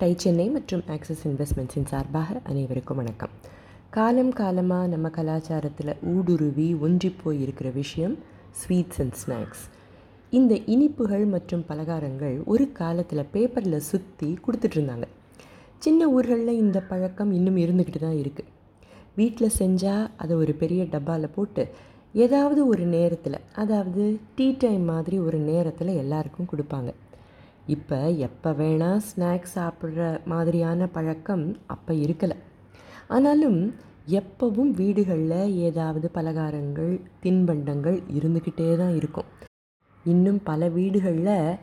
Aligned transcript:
Tie 0.00 0.14
Chennai 0.18 0.44
மற்றும் 0.48 0.82
axis 0.94 1.22
இன்வெஸ்ட்மெண்ட்ஸின் 1.28 1.86
சார்பாக 1.90 2.40
அனைவருக்கும் 2.44 2.96
வணக்கம். 2.96 3.30
காலம் 3.90 4.32
காலமாக 4.32 4.86
நம்ம 4.86 5.08
கலாச்சாரத்தில் 5.08 5.92
ஊடுருவி 6.14 6.66
ஒன்றி 6.74 7.10
போய் 7.22 7.40
இருக்கிற 7.42 7.70
விஷயம் 7.70 8.16
ஸ்வீட்ஸ் 8.52 9.00
அண்ட் 9.00 9.16
ஸ்நாக்ஸ் 9.22 9.62
இந்த 10.30 10.54
இனிப்புகள் 10.66 11.24
மற்றும் 11.26 11.64
பலகாரங்கள் 11.68 12.36
ஒரு 12.44 12.72
காலத்தில் 12.72 13.30
பேப்பரில் 13.32 13.78
சுற்றி 13.80 14.38
கொடுத்துட்ருந்தாங்க 14.46 15.08
சின்ன 15.78 16.10
ஊர்களில் 16.10 16.60
இந்த 16.64 16.80
பழக்கம் 16.80 17.32
இன்னும் 17.32 17.56
இருந்துக்கிட்டு 17.56 17.98
தான் 17.98 18.20
இருக்குது 18.24 18.52
வீட்டில் 19.14 19.56
செஞ்சால் 19.58 20.06
அதை 20.16 20.36
ஒரு 20.36 20.54
பெரிய 20.54 20.84
டப்பாவில் 20.84 21.34
போட்டு 21.34 21.64
ஏதாவது 22.14 22.68
ஒரு 22.68 22.84
நேரத்தில் 22.86 23.40
அதாவது 23.54 24.20
டீ 24.34 24.56
டைம் 24.58 24.84
மாதிரி 24.84 25.18
ஒரு 25.18 25.38
நேரத்தில் 25.38 25.98
எல்லாருக்கும் 25.98 26.52
கொடுப்பாங்க. 26.52 26.92
இப்போ 27.74 27.96
எப்போ 28.26 28.50
வேணால் 28.52 29.00
ஸ்நாக்ஸ் 29.06 29.54
சாப்பிட்ற 29.54 30.24
மாதிரியான 30.24 30.86
பழக்கம் 30.86 31.56
அப்போ 31.66 31.92
இருக்கலை. 31.94 32.36
ஆனாலும் 33.08 33.58
எப்போவும் 34.18 34.70
வீடுகளில் 34.80 35.54
ஏதாவது 35.68 36.10
பலகாரங்கள் 36.14 36.92
தின்பண்டங்கள் 37.22 37.98
இருந்துக்கிட்டே 38.18 38.76
தான் 38.76 38.94
இருக்கும். 38.96 39.24
இன்னும் 40.04 40.40
பல 40.42 40.68
வீடுகளில் 40.68 41.58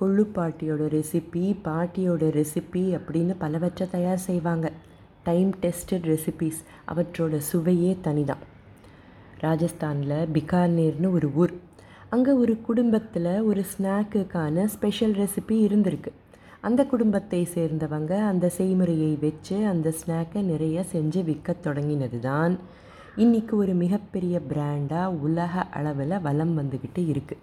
கொள்ளுப்பாட்டியோட 0.00 0.82
ரெசிபி 0.96 1.44
பாட்டியோட 1.68 2.30
ரெசிபி 2.38 2.84
அப்படின்னு 2.96 3.34
பலவற்றை 3.38 3.86
தயார் 3.90 4.24
செய்வாங்க. 4.28 4.72
டைம் 5.22 5.52
டெஸ்டட் 5.62 6.08
ரெசிபீஸ் 6.12 6.60
அவற்றோட 6.92 7.36
சுவையே 7.50 7.98
தனிதான். 8.04 8.42
ராஜஸ்தானில் 9.40 10.18
பிகானேர்னு 10.32 11.10
ஒரு 11.10 11.30
ஊர். 11.34 11.54
அங்கே 12.14 12.32
ஒரு 12.40 12.54
குடும்பத்தில் 12.66 13.28
ஒரு 13.50 13.62
ஸ்நாக்குக்கான 13.70 14.64
ஸ்பெஷல் 14.72 15.14
ரெசிபி 15.20 15.56
இருந்திருக்கு. 15.66 16.10
அந்த 16.66 16.80
குடும்பத்தை 16.90 17.40
சேர்ந்தவங்க 17.54 18.12
அந்த 18.30 18.46
செய்முறையை 18.58 19.08
வச்சு 19.22 19.56
அந்த 19.70 19.88
ஸ்நாக்கை 20.00 20.40
நிறைய 20.50 20.84
செஞ்சு 20.92 21.20
விற்க 21.28 21.54
தொடங்கினது 21.66 22.18
தான் 22.26 22.54
இன்றைக்கி 23.24 23.54
ஒரு 23.62 23.72
மிகப்பெரிய 23.82 24.42
பிராண்டாக 24.50 25.16
உலக 25.26 25.64
அளவில் 25.78 26.14
வலம் 26.26 26.54
வந்துக்கிட்டு 26.60 27.02
இருக்குது 27.12 27.42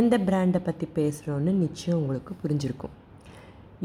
எந்த 0.00 0.14
பிராண்டை 0.28 0.62
பற்றி 0.68 0.88
பேசுகிறோன்னு 0.98 1.54
நிச்சயம் 1.64 1.98
உங்களுக்கு 2.02 2.34
புரிஞ்சிருக்கும். 2.42 2.94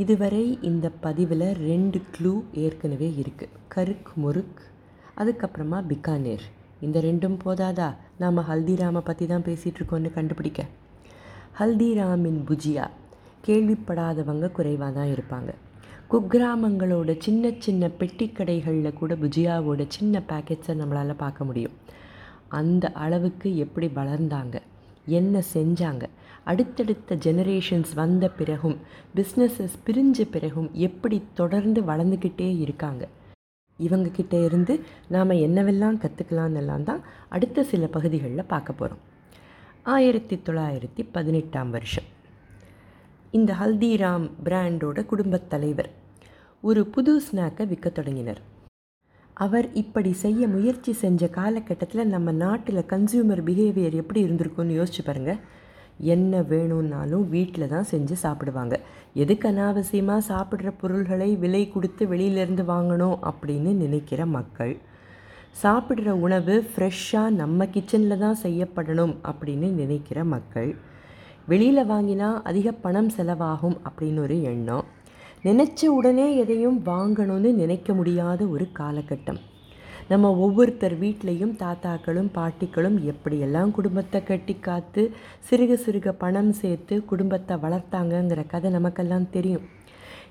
இதுவரை 0.04 0.44
இந்த 0.72 0.88
பதிவில் 1.06 1.48
ரெண்டு 1.70 2.02
க்ளூ 2.18 2.36
ஏற்கனவே 2.66 3.10
இருக்குது 3.24 3.56
கருக் 3.76 4.14
முறுக் 4.26 4.62
அதுக்கப்புறமா 5.22 5.82
பிகானேர். 5.94 6.48
இந்த 6.82 7.02
ரெண்டும் 7.02 7.38
போதாதா? 7.46 7.96
நாம் 8.18 8.38
ஹல்திராமை 8.38 9.00
பற்றி 9.00 9.26
தான் 9.26 9.42
பேசிகிட்டு 9.42 9.80
இருக்கோன்னு 9.80 10.14
கண்டுபிடிக்க. 10.14 10.64
ஹல்திராமின் 11.60 12.42
புஜியா 12.48 12.88
கேள்விப்படாதவங்க 13.48 14.52
குறைவாக 14.52 14.92
தான் 14.92 15.14
இருப்பாங்க. 15.14 15.52
குக்கிராமங்களோட 16.12 17.16
சின்ன 17.20 17.52
சின்ன 17.60 17.90
பெட்டி 17.90 18.26
கடைகளில் 18.28 18.94
கூட 18.94 19.16
புஜியாவோட 19.16 19.86
சின்ன 19.88 20.22
பேக்கெட்ஸை 20.30 20.76
நம்மளால் 20.82 21.14
பார்க்க 21.18 21.44
முடியும். 21.44 21.72
அந்த 22.48 22.92
அளவுக்கு 22.94 23.58
எப்படி 23.58 23.88
வளர்ந்தாங்க? 23.88 24.62
என்ன 25.06 25.42
செஞ்சாங்க? 25.54 26.04
அடுத்தடுத்த 26.44 27.16
ஜெனரேஷன்ஸ் 27.16 27.94
வந்த 27.96 28.30
பிறகும் 28.30 28.78
பிஸ்னஸஸ் 29.16 29.76
பிரிஞ்ச 29.86 30.28
பிறகும் 30.32 30.70
எப்படி 30.74 31.24
தொடர்ந்து 31.34 31.82
வளர்ந்துக்கிட்டே 31.82 32.60
இருக்காங்க? 32.60 33.08
இவங்கக்கிட்ட 33.80 34.46
இருந்து 34.46 34.84
நாம் 35.08 35.30
என்னவெல்லாம் 35.30 36.02
கற்றுக்கலான்னெல்லாம் 36.04 36.84
தான் 36.84 37.02
அடுத்த 37.30 37.64
சில 37.64 37.88
பகுதிகளில் 37.88 38.46
பார்க்க 38.48 38.74
போகிறோம் 38.74 39.04
ஆயிரத்தி 39.84 40.36
தொள்ளாயிரத்தி 40.36 41.10
பதினெட்டாம் 41.12 41.70
வருஷம். 41.70 42.08
இந்த 43.32 43.54
ஹல்திராம் 43.54 44.32
பிராண்டோட 44.44 45.06
குடும்பத் 45.06 45.50
தலைவர் 45.50 45.90
ஒரு 46.62 46.88
புது 46.88 47.22
ஸ்நாக்கை 47.22 47.68
விற்க 47.68 47.90
தொடங்கினர். 47.90 48.42
அவர் 49.34 49.74
இப்படி 49.74 50.14
செய்ய 50.14 50.48
முயற்சி 50.48 50.94
செஞ்ச 50.94 51.28
காலகட்டத்தில் 51.28 52.08
நம்ம 52.08 52.32
நாட்டில் 52.32 52.88
கன்சியூமர் 52.90 53.44
பிஹேவியர் 53.44 53.94
எப்படி 53.94 54.24
இருந்திருக்குன்னு 54.24 54.78
யோசிச்சு 54.80 55.04
பாருங்கள் 55.06 55.40
என்ன 55.98 56.42
வேணும்னாலும் 56.42 57.30
வீட்டில் 57.30 57.68
தான் 57.68 57.88
செஞ்சு 57.92 58.14
சாப்பிடுவாங்க. 58.14 58.80
எதுக்கு 59.14 59.48
அனாவசியமாக 59.50 60.28
சாப்பிட்ற 60.28 60.72
பொருள்களை 60.82 61.36
விலை 61.36 61.70
கொடுத்து 61.70 62.06
வெளியிலேருந்து 62.06 62.66
வாங்கணும் 62.74 63.18
அப்படின்னு 63.30 63.74
நினைக்கிற 63.74 64.26
மக்கள் 64.26 64.78
சாப்பிட்ற 65.64 66.10
உணவு 66.10 66.70
ஃப்ரெஷ்ஷாக 66.72 67.30
நம்ம 67.30 67.66
கிச்சனில் 67.66 68.18
தான் 68.18 68.42
செய்யப்படணும் 68.44 69.16
அப்படின்னு 69.30 69.72
நினைக்கிற 69.72 70.24
மக்கள் 70.24 70.78
வெளியில் 71.46 71.90
வாங்கினா 71.90 72.42
அதிக 72.44 72.72
பணம் 72.72 73.10
செலவாகும் 73.18 73.78
அப்படின்னு 73.88 74.20
ஒரு 74.20 74.42
எண்ணம். 74.42 74.86
நினச்ச 75.44 75.86
உடனே 75.86 76.36
எதையும் 76.36 76.80
வாங்கணும்னு 76.86 77.54
நினைக்க 77.54 77.94
முடியாத 77.94 78.46
ஒரு 78.46 78.68
காலகட்டம். 78.80 79.40
நம்ம 80.10 80.36
ஒவ்வொருத்தர் 80.36 81.00
வீட்லேயும் 81.00 81.64
தாத்தாக்களும் 81.64 82.30
பாட்டிகளும் 82.36 83.14
எப்படியெல்லாம் 83.14 83.72
குடும்பத்தை 83.72 84.24
கட்டி 84.24 84.56
காத்து 84.56 85.12
சிறுக 85.50 85.78
சிறுக 85.86 86.12
பணம் 86.18 86.52
சேர்த்து 86.52 87.06
குடும்பத்தை 87.06 87.58
வளர்த்தாங்கங்கிற 87.58 88.48
கதை 88.48 88.72
நமக்கெல்லாம் 88.72 89.30
தெரியும். 89.30 89.62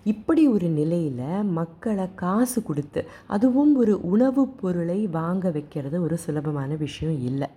இப்படி 0.05 0.49
ஒரு 0.49 0.69
நிலையில் 0.69 1.43
மக்களை 1.43 2.09
காசு 2.15 2.63
கொடுத்து 2.63 3.05
அதுவும் 3.27 3.77
ஒரு 3.77 4.01
உணவுப் 4.01 4.61
பொருளை 4.61 5.07
வாங்க 5.07 5.51
வைக்கிறது 5.51 6.03
ஒரு 6.03 6.17
சுலபமான 6.17 6.75
விஷயம் 6.75 7.23
இல்லை. 7.25 7.49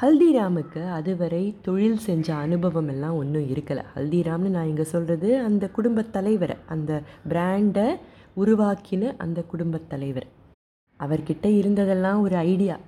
ஹல்திராமுக்கு 0.00 0.90
அதுவரை 0.90 1.54
தொழில் 1.62 1.98
செஞ்ச 1.98 2.34
அனுபவம் 2.34 2.88
எல்லாம் 2.88 3.16
ஒன்றும் 3.16 3.42
இருக்கலை. 3.42 3.82
ஹல்திராம்னு 3.96 4.48
நான் 4.48 4.66
இங்கே 4.66 4.84
சொல்கிறது 4.84 5.38
அந்த 5.38 5.68
குடும்பத் 5.68 6.12
தலைவரை 6.12 6.56
அந்த 6.66 7.02
பிராண்டை 7.28 7.96
உருவாக்கின 8.36 9.14
அந்த 9.18 9.42
குடும்பத் 9.42 9.90
தலைவர். 9.90 10.36
அவர்கிட்ட 11.00 11.46
இருந்ததெல்லாம் 11.60 12.20
ஒரு 12.20 12.36
ஐடியா. 12.36 12.78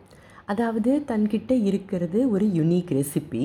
அதாவது 0.44 1.03
தன்கிட்ட 1.09 1.53
இருக்கிறது 1.62 2.31
ஒரு 2.31 2.47
யுனிக் 2.47 2.93
ரெசிபி 2.98 3.44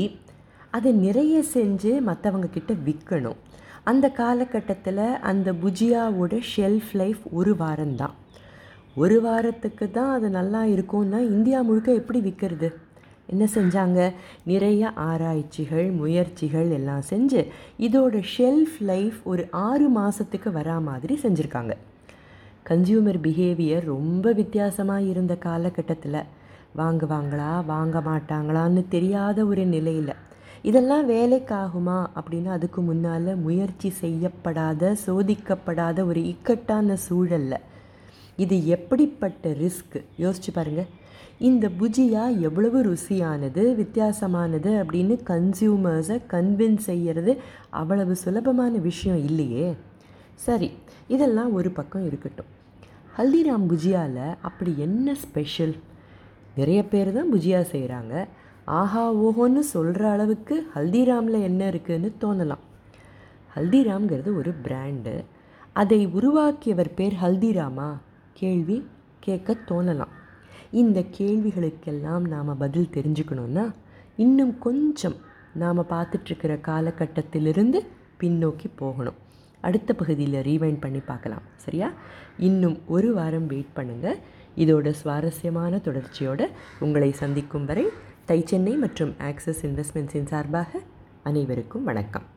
அதை 0.72 0.92
நிறைய 0.92 1.44
செஞ்சு 1.54 1.92
மற்றவங்கக்கிட்ட 2.08 2.76
விற்கணும் 2.86 3.42
அந்த 3.84 4.10
காலகட்டத்தில் 4.10 5.06
அந்த 5.22 5.54
புஜியாவோட 5.54 6.40
ஷெல்ஃப் 6.56 6.92
லைஃப் 6.94 7.24
ஒரு 7.32 7.56
வாரம்தான். 7.60 8.16
ஒரு 8.96 9.22
வாரத்துக்கு 9.22 9.92
தான் 9.92 10.12
அது 10.14 10.30
நல்லா 10.30 10.64
இருக்கும்னா 10.64 11.20
இந்தியா 11.20 11.62
முழுக்க 11.62 11.94
எப்படி 11.94 12.20
விற்கிறது 12.20 12.70
என்ன 13.28 13.48
செஞ்சாங்க? 13.54 14.00
நிறைய 14.44 14.92
ஆராய்ச்சிகள் 14.94 15.88
முயற்சிகள் 15.92 16.70
எல்லாம் 16.72 17.04
செஞ்சு 17.10 17.42
இதோட 17.80 18.24
ஷெல்ஃப் 18.38 18.78
லைஃப் 18.80 19.20
ஒரு 19.24 19.48
ஆறு 19.52 19.90
மாதத்துக்கு 19.90 20.50
வரா 20.50 20.82
மாதிரி 20.82 21.20
செஞ்சுருக்காங்க. 21.24 21.76
கன்சியூமர் 22.70 23.20
பிஹேவியர் 23.26 23.84
ரொம்ப 23.86 24.32
வித்தியாசமாக 24.32 25.02
இருந்த 25.02 25.34
காலகட்டத்தில். 25.36 26.22
வாங்குவாங்களா 26.78 27.66
வாங்க 27.66 28.00
மாட்டாங்களான்னு 28.00 28.82
தெரியாத 28.88 29.46
ஒரு 29.46 29.66
நிலையில். 29.66 30.14
இதெல்லாம் 30.62 31.10
வேலைக்காகுமா 31.10 31.98
அப்படின்னு 32.20 32.50
அதுக்கு 32.58 32.82
முன்னால் 32.82 33.30
முயற்சி 33.36 33.90
செய்யப்படாத 34.02 34.96
சோதிக்கப்படாத 35.06 36.06
ஒரு 36.06 36.24
இக்கட்டான 36.26 36.98
சூழலில். 37.08 37.58
இது 38.44 38.56
எப்படிப்பட்ட 38.68 39.50
ரிஸ்க் 39.64 39.98
யோசிச்சு 40.24 40.52
பாருங்கள் 40.54 40.92
இந்த 41.40 41.66
புஜியா 41.80 42.24
எவ்வளவு 42.40 42.80
ருசியானது 42.84 43.64
வித்தியாசமானது 43.82 44.72
அப்படின்னு 44.82 45.16
கன்சியூமர்ஸை 45.32 46.18
கன்வின்ஸ் 46.32 46.88
செய்கிறது 46.92 47.34
அவ்வளவு 47.70 48.16
சுலபமான 48.16 48.78
விஷயம் 48.78 49.26
இல்லையே. 49.26 49.68
சரி 50.36 50.72
இதெல்லாம் 51.08 51.54
ஒரு 51.54 51.70
பக்கம் 51.72 52.06
இருக்கட்டும். 52.06 52.52
ஹல்திராம் 53.18 53.68
புஜியாவில் 53.72 54.36
அப்படி 54.42 54.72
என்ன 54.78 55.16
ஸ்பெஷல் 55.16 55.76
நிறைய 56.56 56.86
பேர் 56.86 57.14
தான் 57.14 57.34
புஜியா 57.34 57.62
செய்கிறாங்க 57.72 58.26
ஆஹா 58.66 59.14
ஓஹோன்னு 59.16 59.60
சொல்கிற 59.60 60.10
அளவுக்கு 60.10 60.68
ஹல்திராமில் 60.76 61.42
என்ன 61.42 61.70
இருக்குதுன்னு 61.70 62.10
தோணலாம். 62.22 62.64
ஹல்திராம்ங்கிறது 63.56 64.38
ஒரு 64.38 64.54
பிராண்டு 64.64 65.24
அதை 65.74 66.06
உருவாக்கியவர் 66.08 66.94
பேர் 66.94 67.16
ஹல்திராமா? 67.22 67.90
கேள்வி 68.34 68.88
கேட்க 69.20 69.58
தோணலாம். 69.70 70.14
இந்த 70.72 71.00
கேள்விகளுக்கெல்லாம் 71.18 72.26
நாம் 72.28 72.58
பதில் 72.58 72.94
தெரிஞ்சுக்கணுன்னா 72.94 73.66
இன்னும் 74.16 74.60
கொஞ்சம் 74.60 75.16
நாம் 75.54 75.90
பார்த்துட்ருக்கிற 75.90 76.54
காலகட்டத்திலிருந்து 76.62 77.82
பின்னோக்கி 78.20 78.68
போகணும். 78.76 79.20
அடுத்த 79.68 79.94
பகுதியில் 80.02 80.44
ரீவைண்ட் 80.50 80.82
பண்ணி 80.86 81.02
பார்க்கலாம். 81.12 81.46
சரியா? 81.66 81.90
இன்னும் 82.50 82.78
ஒரு 82.96 83.10
வாரம் 83.18 83.48
வெயிட் 83.48 83.76
பண்ணுங்கள் 83.76 84.20
இதோட 84.64 84.90
சுவாரஸ்யமான 85.02 85.80
தொடர்ச்சியோடு 85.88 86.48
உங்களை 86.80 87.12
சந்திக்கும் 87.22 87.66
வரை 87.72 87.86
தை 88.30 88.40
சென்னை 88.52 88.76
மற்றும் 88.86 89.16
ஆக்சிஸ் 89.32 89.66
இன்வெஸ்ட்மெண்ட்ஸின் 89.68 90.32
சார்பாக 90.34 90.82
அனைவருக்கும் 91.24 91.88
வணக்கம். 91.92 92.28